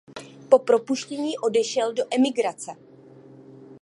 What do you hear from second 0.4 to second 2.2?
Po propuštění odešel do